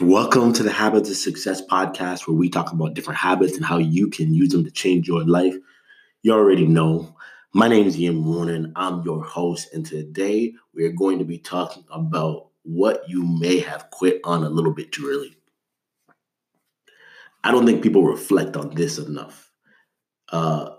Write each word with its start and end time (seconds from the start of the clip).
Welcome 0.00 0.52
to 0.54 0.64
the 0.64 0.72
Habits 0.72 1.08
of 1.08 1.16
Success 1.16 1.62
podcast, 1.64 2.26
where 2.26 2.36
we 2.36 2.48
talk 2.48 2.72
about 2.72 2.94
different 2.94 3.20
habits 3.20 3.56
and 3.56 3.64
how 3.64 3.78
you 3.78 4.10
can 4.10 4.34
use 4.34 4.48
them 4.48 4.64
to 4.64 4.70
change 4.72 5.06
your 5.06 5.24
life. 5.24 5.54
You 6.22 6.32
already 6.32 6.66
know. 6.66 7.14
My 7.52 7.68
name 7.68 7.86
is 7.86 7.96
Ian 7.96 8.24
Warren. 8.24 8.72
I'm 8.74 9.02
your 9.04 9.22
host, 9.22 9.72
and 9.72 9.86
today 9.86 10.52
we 10.74 10.84
are 10.84 10.90
going 10.90 11.20
to 11.20 11.24
be 11.24 11.38
talking 11.38 11.84
about 11.92 12.48
what 12.64 13.08
you 13.08 13.22
may 13.22 13.60
have 13.60 13.88
quit 13.90 14.20
on 14.24 14.42
a 14.42 14.48
little 14.48 14.72
bit 14.72 14.90
too 14.90 15.08
early. 15.08 15.36
I 17.44 17.52
don't 17.52 17.64
think 17.64 17.80
people 17.80 18.02
reflect 18.02 18.56
on 18.56 18.74
this 18.74 18.98
enough. 18.98 19.48
Uh, 20.30 20.70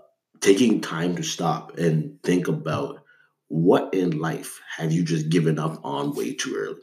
taking 0.42 0.82
time 0.82 1.16
to 1.16 1.22
stop 1.22 1.78
and 1.78 2.22
think 2.22 2.48
about 2.48 3.02
what 3.48 3.94
in 3.94 4.18
life 4.18 4.60
have 4.76 4.92
you 4.92 5.02
just 5.02 5.30
given 5.30 5.58
up 5.58 5.80
on 5.82 6.14
way 6.14 6.34
too 6.34 6.54
early? 6.54 6.82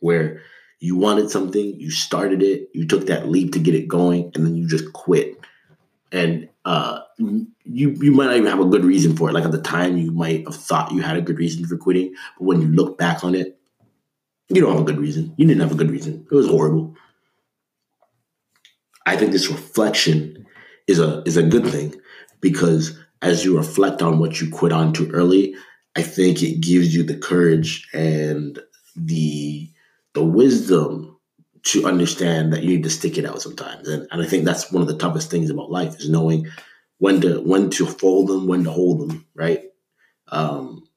Where 0.00 0.40
you 0.82 0.96
wanted 0.96 1.30
something, 1.30 1.78
you 1.78 1.92
started 1.92 2.42
it, 2.42 2.68
you 2.74 2.84
took 2.84 3.06
that 3.06 3.28
leap 3.28 3.52
to 3.52 3.60
get 3.60 3.76
it 3.76 3.86
going, 3.86 4.32
and 4.34 4.44
then 4.44 4.56
you 4.56 4.66
just 4.66 4.92
quit. 4.92 5.38
And 6.10 6.48
uh, 6.64 7.02
you 7.18 7.90
you 7.90 8.10
might 8.10 8.26
not 8.26 8.36
even 8.36 8.50
have 8.50 8.58
a 8.58 8.64
good 8.64 8.84
reason 8.84 9.16
for 9.16 9.28
it. 9.28 9.32
Like 9.32 9.44
at 9.44 9.52
the 9.52 9.62
time, 9.62 9.96
you 9.96 10.10
might 10.10 10.44
have 10.44 10.56
thought 10.56 10.90
you 10.90 11.00
had 11.00 11.16
a 11.16 11.22
good 11.22 11.38
reason 11.38 11.64
for 11.66 11.76
quitting, 11.76 12.12
but 12.36 12.46
when 12.46 12.60
you 12.60 12.66
look 12.66 12.98
back 12.98 13.22
on 13.22 13.36
it, 13.36 13.60
you 14.48 14.60
don't 14.60 14.72
have 14.72 14.82
a 14.82 14.84
good 14.84 14.98
reason. 14.98 15.32
You 15.36 15.46
didn't 15.46 15.62
have 15.62 15.70
a 15.70 15.76
good 15.76 15.90
reason. 15.90 16.26
It 16.28 16.34
was 16.34 16.48
horrible. 16.48 16.96
I 19.06 19.16
think 19.16 19.30
this 19.30 19.48
reflection 19.48 20.44
is 20.88 20.98
a 20.98 21.22
is 21.22 21.36
a 21.36 21.44
good 21.44 21.68
thing 21.68 21.94
because 22.40 22.98
as 23.22 23.44
you 23.44 23.56
reflect 23.56 24.02
on 24.02 24.18
what 24.18 24.40
you 24.40 24.50
quit 24.50 24.72
on 24.72 24.92
too 24.92 25.08
early, 25.12 25.54
I 25.94 26.02
think 26.02 26.42
it 26.42 26.60
gives 26.60 26.92
you 26.92 27.04
the 27.04 27.16
courage 27.16 27.88
and 27.92 28.58
the 28.96 29.68
the 30.14 30.24
wisdom 30.24 31.18
to 31.64 31.86
understand 31.86 32.52
that 32.52 32.62
you 32.62 32.70
need 32.70 32.82
to 32.82 32.90
stick 32.90 33.18
it 33.18 33.24
out 33.24 33.40
sometimes. 33.40 33.88
And, 33.88 34.06
and 34.10 34.22
I 34.22 34.26
think 34.26 34.44
that's 34.44 34.72
one 34.72 34.82
of 34.82 34.88
the 34.88 34.98
toughest 34.98 35.30
things 35.30 35.50
about 35.50 35.70
life 35.70 35.96
is 36.00 36.10
knowing 36.10 36.48
when 36.98 37.20
to 37.20 37.40
when 37.40 37.70
to 37.70 37.86
fold 37.86 38.28
them, 38.28 38.46
when 38.46 38.64
to 38.64 38.70
hold 38.70 39.08
them, 39.08 39.26
right? 39.34 39.64
Um, 40.28 40.88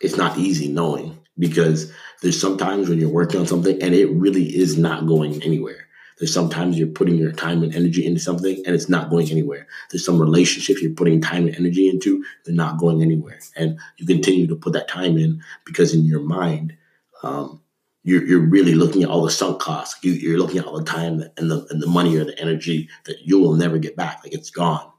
it's 0.00 0.16
not 0.16 0.38
easy 0.38 0.68
knowing 0.68 1.18
because 1.38 1.92
there's 2.22 2.40
sometimes 2.40 2.88
when 2.88 2.98
you're 2.98 3.08
working 3.08 3.40
on 3.40 3.46
something 3.46 3.80
and 3.82 3.94
it 3.94 4.10
really 4.10 4.44
is 4.44 4.76
not 4.76 5.06
going 5.06 5.42
anywhere. 5.42 5.86
There's 6.18 6.32
sometimes 6.32 6.78
you're 6.78 6.88
putting 6.88 7.16
your 7.16 7.32
time 7.32 7.62
and 7.62 7.74
energy 7.74 8.06
into 8.06 8.20
something 8.20 8.62
and 8.64 8.74
it's 8.74 8.88
not 8.88 9.10
going 9.10 9.30
anywhere. 9.30 9.66
There's 9.90 10.04
some 10.04 10.18
relationships 10.18 10.80
you're 10.80 10.94
putting 10.94 11.20
time 11.20 11.46
and 11.46 11.54
energy 11.54 11.88
into, 11.88 12.24
they're 12.44 12.54
not 12.54 12.78
going 12.78 13.02
anywhere. 13.02 13.38
And 13.54 13.78
you 13.98 14.06
continue 14.06 14.46
to 14.46 14.56
put 14.56 14.72
that 14.72 14.88
time 14.88 15.18
in 15.18 15.42
because 15.66 15.92
in 15.92 16.06
your 16.06 16.20
mind, 16.20 16.74
um, 17.22 17.60
you're, 18.06 18.24
you're 18.24 18.48
really 18.48 18.74
looking 18.76 19.02
at 19.02 19.08
all 19.08 19.24
the 19.24 19.32
sunk 19.32 19.60
costs. 19.60 20.02
You, 20.04 20.32
are 20.32 20.38
looking 20.38 20.58
at 20.58 20.64
all 20.64 20.78
the 20.78 20.84
time 20.84 21.24
and 21.36 21.50
the, 21.50 21.66
and 21.70 21.82
the 21.82 21.88
money 21.88 22.16
or 22.16 22.24
the 22.24 22.38
energy 22.38 22.88
that 23.04 23.22
you 23.22 23.40
will 23.40 23.54
never 23.54 23.78
get 23.78 23.96
back. 23.96 24.20
Like 24.22 24.32
it's 24.32 24.48
gone. 24.48 24.92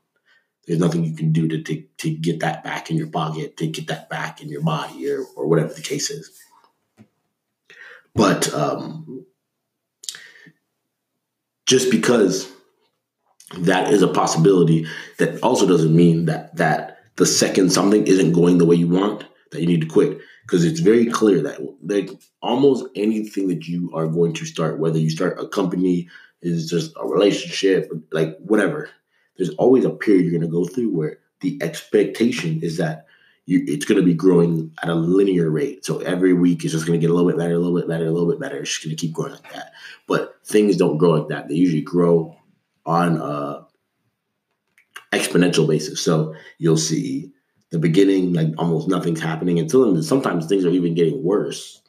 There's 0.65 0.81
nothing 0.81 1.05
you 1.05 1.15
can 1.15 1.31
do 1.31 1.47
to, 1.47 1.63
to, 1.63 1.83
to 1.99 2.09
get 2.09 2.41
that 2.41 2.65
back 2.65 2.91
in 2.91 2.97
your 2.97 3.07
pocket, 3.07 3.55
to 3.57 3.67
get 3.67 3.87
that 3.87 4.09
back 4.09 4.41
in 4.41 4.49
your 4.49 4.61
body 4.61 5.09
or, 5.09 5.23
or 5.37 5.47
whatever 5.47 5.73
the 5.73 5.81
case 5.81 6.09
is. 6.09 6.29
But 8.13 8.53
um, 8.53 9.25
just 11.65 11.89
because 11.89 12.51
that 13.57 13.93
is 13.93 14.01
a 14.01 14.09
possibility, 14.09 14.85
that 15.17 15.41
also 15.41 15.65
doesn't 15.65 15.95
mean 15.95 16.25
that 16.25 16.57
that 16.57 16.97
the 17.15 17.25
second 17.25 17.71
something 17.71 18.05
isn't 18.05 18.33
going 18.33 18.57
the 18.57 18.65
way 18.65 18.75
you 18.75 18.89
want, 18.89 19.23
that 19.51 19.61
you 19.61 19.67
need 19.67 19.81
to 19.81 19.87
quit 19.87 20.19
because 20.43 20.63
it's 20.63 20.79
very 20.79 21.05
clear 21.05 21.41
that 21.41 21.59
like 21.83 22.09
almost 22.41 22.85
anything 22.95 23.47
that 23.47 23.67
you 23.67 23.91
are 23.93 24.07
going 24.07 24.33
to 24.33 24.45
start, 24.45 24.79
whether 24.79 24.99
you 24.99 25.09
start 25.09 25.39
a 25.39 25.47
company, 25.47 26.07
is 26.41 26.69
just 26.69 26.93
a 26.97 27.07
relationship, 27.07 27.91
like 28.11 28.37
whatever. 28.39 28.89
There's 29.37 29.49
always 29.55 29.85
a 29.85 29.89
period 29.89 30.23
you're 30.23 30.39
going 30.39 30.41
to 30.41 30.47
go 30.47 30.65
through 30.65 30.91
where 30.91 31.19
the 31.41 31.57
expectation 31.61 32.61
is 32.61 32.77
that 32.77 33.05
you, 33.45 33.63
it's 33.67 33.85
going 33.85 33.99
to 33.99 34.05
be 34.05 34.13
growing 34.13 34.71
at 34.83 34.89
a 34.89 34.95
linear 34.95 35.49
rate. 35.49 35.85
So 35.85 35.99
every 35.99 36.33
week 36.33 36.63
it's 36.63 36.73
just 36.73 36.85
going 36.85 36.99
to 36.99 37.01
get 37.03 37.11
a 37.11 37.13
little 37.13 37.29
bit 37.29 37.37
better, 37.37 37.53
a 37.53 37.59
little 37.59 37.77
bit 37.77 37.87
better, 37.87 38.05
a 38.05 38.11
little 38.11 38.29
bit 38.29 38.39
better. 38.39 38.57
It's 38.57 38.69
just 38.69 38.83
going 38.83 38.95
to 38.95 38.99
keep 38.99 39.13
growing 39.13 39.31
like 39.31 39.53
that. 39.53 39.71
But 40.07 40.35
things 40.45 40.75
don't 40.75 40.97
grow 40.97 41.11
like 41.11 41.29
that. 41.29 41.47
They 41.47 41.55
usually 41.55 41.81
grow 41.81 42.35
on 42.85 43.17
a 43.17 43.65
exponential 45.13 45.67
basis. 45.67 46.01
So 46.01 46.35
you'll 46.57 46.77
see 46.77 47.31
the 47.71 47.79
beginning, 47.79 48.33
like 48.33 48.47
almost 48.57 48.87
nothing's 48.87 49.21
happening 49.21 49.59
until. 49.59 50.01
Sometimes 50.01 50.45
things 50.45 50.65
are 50.65 50.69
even 50.69 50.95
getting 50.95 51.23
worse. 51.23 51.81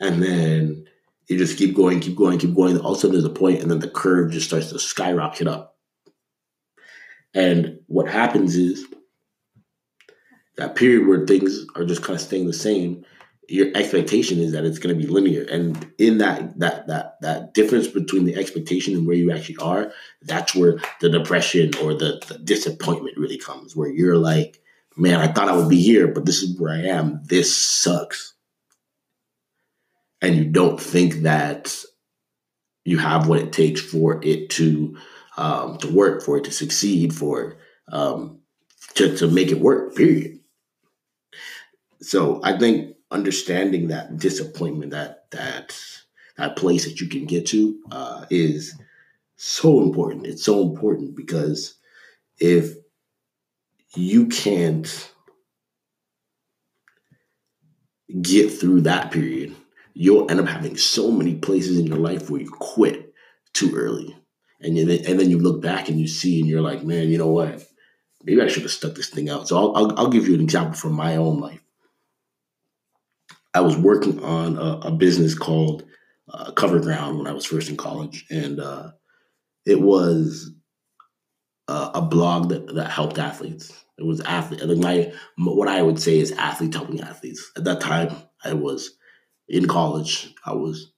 And 0.00 0.22
then 0.22 0.86
you 1.28 1.38
just 1.38 1.58
keep 1.58 1.74
going, 1.74 2.00
keep 2.00 2.16
going, 2.16 2.38
keep 2.38 2.54
going. 2.54 2.78
All 2.78 2.92
of 2.92 2.98
a 2.98 3.00
sudden, 3.00 3.12
there's 3.12 3.24
a 3.24 3.30
point, 3.30 3.60
and 3.60 3.70
then 3.70 3.80
the 3.80 3.88
curve 3.88 4.30
just 4.30 4.46
starts 4.46 4.70
to 4.70 4.78
skyrocket 4.78 5.46
up. 5.46 5.76
And 7.34 7.80
what 7.86 8.08
happens 8.08 8.56
is 8.56 8.86
that 10.56 10.74
period 10.74 11.06
where 11.06 11.26
things 11.26 11.66
are 11.74 11.84
just 11.84 12.02
kind 12.02 12.14
of 12.14 12.20
staying 12.20 12.46
the 12.46 12.52
same, 12.52 13.04
your 13.48 13.68
expectation 13.76 14.38
is 14.38 14.52
that 14.52 14.64
it's 14.64 14.78
going 14.78 14.96
to 14.96 15.00
be 15.00 15.10
linear. 15.10 15.44
And 15.44 15.90
in 15.98 16.18
that 16.18 16.58
that 16.58 16.86
that 16.86 17.20
that 17.20 17.54
difference 17.54 17.86
between 17.86 18.24
the 18.24 18.36
expectation 18.36 18.94
and 18.94 19.06
where 19.06 19.16
you 19.16 19.30
actually 19.30 19.56
are 19.58 19.92
that's 20.22 20.54
where 20.54 20.78
the 21.00 21.08
depression 21.08 21.70
or 21.82 21.94
the, 21.94 22.22
the 22.28 22.38
disappointment 22.38 23.16
really 23.16 23.38
comes 23.38 23.76
where 23.76 23.88
you're 23.88 24.16
like 24.16 24.60
man 24.96 25.20
i 25.20 25.26
thought 25.26 25.48
i 25.48 25.56
would 25.56 25.68
be 25.68 25.80
here 25.80 26.08
but 26.08 26.26
this 26.26 26.42
is 26.42 26.58
where 26.58 26.72
i 26.72 26.80
am. 26.80 27.20
This 27.24 27.54
sucks. 27.54 28.34
And 30.22 30.34
you 30.34 30.46
don't 30.46 30.80
think 30.80 31.22
that 31.22 31.76
you 32.84 32.98
have 32.98 33.28
what 33.28 33.40
it 33.40 33.52
takes 33.52 33.80
for 33.80 34.20
it 34.24 34.50
to 34.50 34.96
um, 35.36 35.76
to 35.78 35.92
work 35.92 36.22
for 36.22 36.38
it 36.38 36.44
to 36.44 36.50
succeed 36.50 37.14
for 37.14 37.58
um, 37.92 38.40
to, 38.94 39.14
to 39.18 39.28
make 39.28 39.52
it 39.52 39.60
work 39.60 39.94
period. 39.94 40.40
So 42.00 42.40
i 42.42 42.56
think 42.58 42.95
understanding 43.10 43.88
that 43.88 44.18
disappointment, 44.18 44.92
that 44.92 45.30
that 45.30 45.78
that 46.36 46.56
place 46.56 46.84
that 46.84 47.00
you 47.00 47.08
can 47.08 47.24
get 47.24 47.46
to, 47.46 47.78
uh, 47.90 48.26
is 48.30 48.78
so 49.36 49.82
important. 49.82 50.26
It's 50.26 50.44
so 50.44 50.62
important 50.62 51.16
because 51.16 51.74
if 52.38 52.74
you 53.94 54.26
can't 54.26 55.12
get 58.22 58.50
through 58.50 58.82
that 58.82 59.10
period, 59.10 59.54
you'll 59.94 60.30
end 60.30 60.40
up 60.40 60.46
having 60.46 60.76
so 60.76 61.10
many 61.10 61.36
places 61.36 61.78
in 61.78 61.86
your 61.86 61.98
life 61.98 62.28
where 62.28 62.40
you 62.40 62.50
quit 62.50 63.14
too 63.52 63.74
early. 63.74 64.16
And 64.60 64.76
then, 64.76 64.88
and 65.06 65.20
then 65.20 65.30
you 65.30 65.38
look 65.38 65.60
back 65.60 65.88
and 65.88 66.00
you 66.00 66.08
see 66.08 66.40
and 66.40 66.48
you're 66.48 66.62
like, 66.62 66.82
man, 66.82 67.08
you 67.08 67.18
know 67.18 67.30
what? 67.30 67.66
Maybe 68.24 68.40
I 68.40 68.48
should 68.48 68.62
have 68.62 68.72
stuck 68.72 68.94
this 68.94 69.10
thing 69.10 69.28
out. 69.28 69.48
So 69.48 69.56
I'll, 69.56 69.76
I'll, 69.76 69.98
I'll 69.98 70.10
give 70.10 70.26
you 70.26 70.34
an 70.34 70.40
example 70.40 70.74
from 70.74 70.92
my 70.92 71.16
own 71.16 71.40
life. 71.40 71.60
I 73.56 73.60
was 73.60 73.78
working 73.78 74.22
on 74.22 74.58
a, 74.58 74.88
a 74.88 74.90
business 74.90 75.34
called 75.34 75.82
uh, 76.30 76.52
Cover 76.52 76.78
Ground 76.78 77.16
when 77.16 77.26
I 77.26 77.32
was 77.32 77.46
first 77.46 77.70
in 77.70 77.78
college, 77.78 78.26
and 78.30 78.60
uh, 78.60 78.90
it 79.64 79.80
was 79.80 80.50
uh, 81.66 81.90
a 81.94 82.02
blog 82.02 82.50
that, 82.50 82.74
that 82.74 82.90
helped 82.90 83.18
athletes. 83.18 83.72
It 83.96 84.04
was 84.04 84.20
athlete. 84.20 84.60
Think 84.60 84.82
my 84.82 85.10
what 85.38 85.68
I 85.68 85.80
would 85.80 85.98
say 85.98 86.18
is 86.18 86.32
athletes 86.32 86.76
helping 86.76 87.00
athletes. 87.00 87.50
At 87.56 87.64
that 87.64 87.80
time, 87.80 88.14
I 88.44 88.52
was 88.52 88.90
in 89.48 89.66
college. 89.66 90.34
I 90.44 90.52
was 90.52 90.92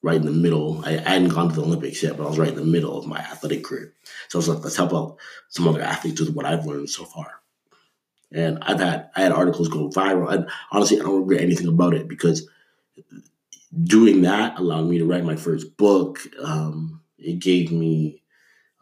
right 0.00 0.20
in 0.20 0.26
the 0.26 0.30
middle. 0.30 0.80
I, 0.84 0.98
I 0.98 1.14
hadn't 1.14 1.30
gone 1.30 1.48
to 1.48 1.54
the 1.56 1.62
Olympics 1.62 2.00
yet, 2.00 2.16
but 2.16 2.26
I 2.26 2.28
was 2.28 2.38
right 2.38 2.50
in 2.50 2.54
the 2.54 2.64
middle 2.64 2.96
of 2.96 3.08
my 3.08 3.18
athletic 3.18 3.64
career. 3.64 3.92
So 4.28 4.38
I 4.38 4.40
was 4.40 4.48
like, 4.48 4.62
let's 4.62 4.76
help 4.76 4.94
out 4.94 5.16
some 5.48 5.66
other 5.66 5.82
athletes 5.82 6.20
with 6.20 6.32
what 6.32 6.46
I've 6.46 6.64
learned 6.64 6.90
so 6.90 7.04
far. 7.04 7.37
And 8.32 8.58
I've 8.62 8.80
had 8.80 9.10
I 9.16 9.22
had 9.22 9.32
articles 9.32 9.68
go 9.68 9.88
viral. 9.88 10.30
And 10.30 10.48
honestly, 10.70 11.00
I 11.00 11.02
don't 11.02 11.20
regret 11.20 11.40
anything 11.40 11.68
about 11.68 11.94
it 11.94 12.08
because 12.08 12.48
doing 13.84 14.22
that 14.22 14.58
allowed 14.58 14.86
me 14.86 14.98
to 14.98 15.06
write 15.06 15.24
my 15.24 15.36
first 15.36 15.76
book. 15.76 16.20
Um, 16.42 17.00
it 17.18 17.38
gave 17.38 17.72
me 17.72 18.22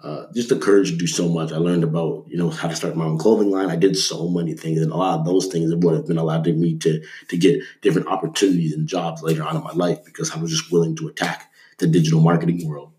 uh, 0.03 0.27
just 0.35 0.51
the 0.51 0.59
courage 0.59 0.91
to 0.91 0.97
do 0.97 1.07
so 1.07 1.29
much. 1.29 1.53
I 1.53 1.57
learned 1.57 1.85
about 1.85 2.27
you 2.29 2.37
know 2.37 2.51
how 2.51 2.69
to 2.69 2.77
start 2.77 2.97
my 2.97 3.05
own 3.05 3.19
clothing 3.19 3.51
line. 3.51 3.71
I 3.71 3.77
did 3.77 3.97
so 3.97 4.29
many 4.29 4.55
things, 4.55 4.81
and 4.81 4.93
a 4.93 4.97
lot 4.97 5.19
of 5.19 5.25
those 5.25 5.47
things 5.47 5.75
would 5.75 5.95
have 5.95 6.07
been 6.07 6.19
allowed 6.19 6.45
to 6.45 6.53
me 6.53 6.77
to 6.79 7.03
to 7.29 7.37
get 7.37 7.63
different 7.83 8.09
opportunities 8.09 8.75
and 8.75 8.87
jobs 8.87 9.23
later 9.23 9.43
on 9.43 9.57
in 9.57 9.65
my 9.65 9.73
life 9.73 10.05
because 10.05 10.31
I 10.31 10.39
was 10.39 10.51
just 10.51 10.71
willing 10.71 10.97
to 10.97 11.09
attack 11.09 11.51
the 11.79 11.87
digital 11.87 12.21
marketing 12.21 12.69
world. 12.69 12.93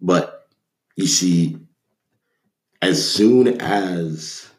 But 0.00 0.48
you 0.96 1.06
see, 1.06 1.58
as 2.82 3.10
soon 3.10 3.60
as 3.60 4.49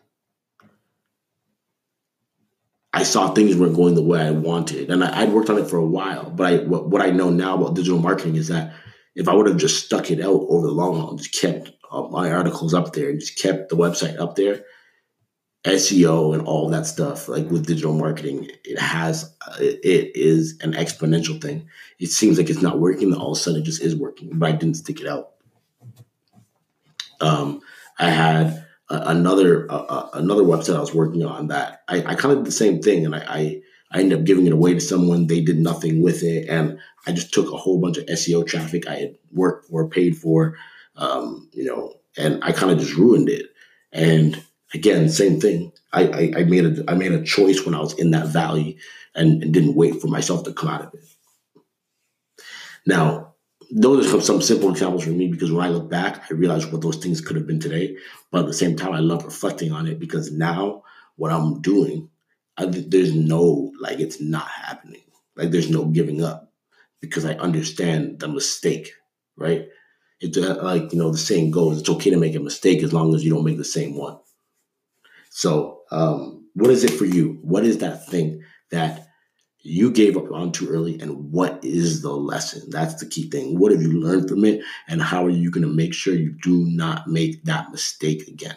I 2.93 3.03
saw 3.03 3.33
things 3.33 3.55
weren't 3.55 3.75
going 3.75 3.95
the 3.95 4.01
way 4.01 4.21
I 4.21 4.31
wanted, 4.31 4.89
and 4.89 5.03
I, 5.03 5.23
would 5.23 5.33
worked 5.33 5.49
on 5.49 5.57
it 5.57 5.69
for 5.69 5.77
a 5.77 5.85
while. 5.85 6.29
But 6.29 6.47
I, 6.47 6.57
what, 6.63 6.89
what, 6.89 7.01
I 7.01 7.09
know 7.09 7.29
now 7.29 7.55
about 7.55 7.75
digital 7.75 7.99
marketing 7.99 8.35
is 8.35 8.49
that 8.49 8.73
if 9.15 9.29
I 9.29 9.33
would 9.33 9.47
have 9.47 9.57
just 9.57 9.85
stuck 9.85 10.11
it 10.11 10.19
out 10.19 10.45
over 10.49 10.67
the 10.67 10.73
long 10.73 10.99
haul, 10.99 11.15
just 11.15 11.33
kept 11.33 11.71
uh, 11.89 12.03
my 12.09 12.31
articles 12.31 12.73
up 12.73 12.93
there, 12.93 13.09
and 13.09 13.19
just 13.19 13.39
kept 13.39 13.69
the 13.69 13.77
website 13.77 14.19
up 14.19 14.35
there, 14.35 14.65
SEO 15.63 16.33
and 16.33 16.45
all 16.45 16.69
that 16.69 16.85
stuff, 16.85 17.29
like 17.29 17.49
with 17.49 17.67
digital 17.67 17.93
marketing, 17.93 18.49
it 18.65 18.79
has 18.79 19.35
it 19.59 20.15
is 20.15 20.57
an 20.61 20.73
exponential 20.73 21.39
thing. 21.41 21.67
It 21.99 22.09
seems 22.09 22.37
like 22.37 22.49
it's 22.49 22.61
not 22.61 22.79
working, 22.79 23.13
all 23.13 23.31
of 23.31 23.37
a 23.37 23.39
sudden 23.39 23.61
it 23.61 23.65
just 23.65 23.81
is 23.81 23.95
working, 23.95 24.31
but 24.33 24.49
I 24.49 24.53
didn't 24.53 24.77
stick 24.77 24.99
it 24.99 25.07
out. 25.07 25.31
Um, 27.21 27.61
I 27.99 28.09
had 28.09 28.65
another 28.91 29.71
uh, 29.71 30.09
another 30.13 30.43
website 30.43 30.75
I 30.75 30.79
was 30.79 30.93
working 30.93 31.25
on 31.25 31.47
that 31.47 31.83
I, 31.87 31.97
I 31.99 32.15
kind 32.15 32.33
of 32.33 32.39
did 32.39 32.45
the 32.45 32.51
same 32.51 32.81
thing, 32.81 33.05
and 33.05 33.15
I, 33.15 33.23
I 33.27 33.61
I 33.91 33.99
ended 33.99 34.19
up 34.19 34.25
giving 34.25 34.47
it 34.47 34.53
away 34.53 34.73
to 34.73 34.79
someone. 34.79 35.27
They 35.27 35.41
did 35.41 35.57
nothing 35.57 36.01
with 36.01 36.23
it, 36.23 36.47
and 36.49 36.79
I 37.07 37.11
just 37.11 37.33
took 37.33 37.51
a 37.51 37.57
whole 37.57 37.79
bunch 37.79 37.97
of 37.97 38.05
SEO 38.05 38.45
traffic 38.47 38.87
I 38.87 38.95
had 38.95 39.15
worked 39.31 39.67
for, 39.67 39.87
paid 39.89 40.17
for, 40.17 40.57
um, 40.95 41.49
you 41.51 41.65
know, 41.65 41.95
and 42.17 42.43
I 42.43 42.51
kind 42.51 42.71
of 42.71 42.79
just 42.79 42.95
ruined 42.95 43.29
it. 43.29 43.47
And 43.91 44.41
again, 44.73 45.09
same 45.09 45.41
thing. 45.41 45.71
I, 45.91 46.03
I, 46.07 46.33
I, 46.37 46.43
made 46.43 46.65
a 46.65 46.83
I 46.89 46.93
made 46.93 47.11
a 47.11 47.23
choice 47.23 47.65
when 47.65 47.75
I 47.75 47.79
was 47.79 47.93
in 47.93 48.11
that 48.11 48.27
valley, 48.27 48.77
and, 49.15 49.43
and 49.43 49.53
didn't 49.53 49.75
wait 49.75 50.01
for 50.01 50.07
myself 50.07 50.43
to 50.45 50.53
come 50.53 50.69
out 50.69 50.85
of 50.85 50.93
it. 50.93 51.03
Now, 52.85 53.30
those 53.71 54.13
are 54.13 54.21
some 54.21 54.41
simple 54.41 54.69
examples 54.69 55.05
for 55.05 55.11
me 55.11 55.27
because 55.27 55.51
when 55.51 55.65
I 55.65 55.69
look 55.69 55.89
back, 55.89 56.23
I 56.29 56.33
realize 56.33 56.67
what 56.67 56.81
those 56.81 56.97
things 56.97 57.21
could 57.21 57.37
have 57.37 57.47
been 57.47 57.59
today. 57.59 57.95
But 58.29 58.41
at 58.41 58.47
the 58.47 58.53
same 58.53 58.75
time, 58.75 58.93
I 58.93 58.99
love 58.99 59.23
reflecting 59.23 59.71
on 59.71 59.87
it 59.87 59.99
because 59.99 60.31
now 60.31 60.83
what 61.15 61.31
I'm 61.31 61.61
doing, 61.61 62.09
I, 62.57 62.65
there's 62.65 63.15
no 63.15 63.71
like 63.79 63.99
it's 63.99 64.19
not 64.19 64.47
happening. 64.47 65.01
Like 65.35 65.51
there's 65.51 65.69
no 65.69 65.85
giving 65.85 66.23
up 66.23 66.51
because 66.99 67.25
I 67.25 67.33
understand 67.35 68.19
the 68.19 68.27
mistake, 68.27 68.91
right? 69.37 69.67
It's 70.19 70.37
uh, 70.37 70.59
like 70.61 70.91
you 70.91 70.99
know 70.99 71.11
the 71.11 71.17
saying 71.17 71.51
goes, 71.51 71.79
it's 71.79 71.89
okay 71.89 72.09
to 72.09 72.17
make 72.17 72.35
a 72.35 72.39
mistake 72.39 72.83
as 72.83 72.93
long 72.93 73.15
as 73.15 73.23
you 73.23 73.31
don't 73.33 73.45
make 73.45 73.57
the 73.57 73.63
same 73.63 73.95
one. 73.95 74.19
So, 75.29 75.83
um, 75.91 76.49
what 76.55 76.69
is 76.71 76.83
it 76.83 76.91
for 76.91 77.05
you? 77.05 77.39
What 77.41 77.63
is 77.63 77.77
that 77.77 78.07
thing 78.07 78.43
that 78.69 79.07
you 79.63 79.91
gave 79.91 80.17
up 80.17 80.31
on 80.31 80.51
too 80.51 80.69
early 80.69 80.99
and 80.99 81.31
what 81.31 81.63
is 81.63 82.01
the 82.01 82.11
lesson? 82.11 82.69
That's 82.69 82.95
the 82.95 83.05
key 83.05 83.29
thing. 83.29 83.59
What 83.59 83.71
have 83.71 83.81
you 83.81 83.99
learned 83.99 84.29
from 84.29 84.45
it 84.45 84.61
and 84.87 85.01
how 85.01 85.25
are 85.25 85.29
you 85.29 85.51
going 85.51 85.67
to 85.67 85.73
make 85.73 85.93
sure 85.93 86.13
you 86.13 86.35
do 86.41 86.65
not 86.65 87.07
make 87.07 87.43
that 87.45 87.71
mistake 87.71 88.27
again 88.27 88.55